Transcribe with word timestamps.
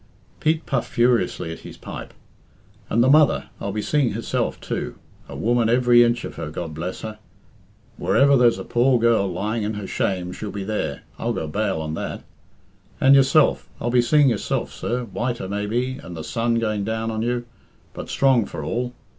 Pete 0.39 0.65
puffed 0.65 0.89
furiously 0.89 1.51
at 1.51 1.59
his 1.59 1.77
pipe. 1.77 2.11
"And 2.89 3.03
the 3.03 3.07
mother, 3.07 3.51
I'll 3.59 3.71
be 3.71 3.83
seeing 3.83 4.13
herself, 4.13 4.59
too. 4.59 4.95
A 5.29 5.35
woman 5.35 5.69
every 5.69 6.03
inch 6.03 6.25
of 6.25 6.37
her, 6.37 6.49
God 6.49 6.73
bless 6.73 7.01
her. 7.01 7.19
Wherever 7.97 8.35
there's 8.35 8.57
a 8.57 8.63
poor 8.65 8.97
girl 8.99 9.27
lying 9.27 9.61
in 9.61 9.75
her 9.75 9.85
shame 9.85 10.31
she'll 10.31 10.49
be 10.49 10.63
there, 10.63 11.01
I'll 11.19 11.33
go 11.33 11.45
bail 11.45 11.79
on 11.79 11.93
that. 11.93 12.23
And 12.99 13.13
yourself 13.13 13.69
I'll 13.79 13.91
be 13.91 14.01
seeing 14.01 14.27
yourself, 14.29 14.73
sir, 14.73 15.03
whiter, 15.03 15.47
maybe, 15.47 15.99
and 16.01 16.17
the 16.17 16.23
sun 16.23 16.55
going 16.55 16.83
down 16.83 17.11
on 17.11 17.21
you, 17.21 17.45
but 17.93 18.09
strong 18.09 18.45
for 18.47 18.63
all. 18.63 18.95